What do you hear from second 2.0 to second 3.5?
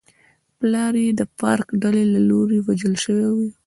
له لوري وژل شوی و.